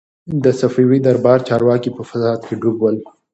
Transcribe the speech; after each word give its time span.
د 0.43 0.45
صفوي 0.59 0.99
دربار 1.07 1.39
چارواکي 1.47 1.89
په 1.97 2.03
فساد 2.09 2.39
کي 2.47 2.53
ډوب 2.61 2.77
ول. 2.81 2.97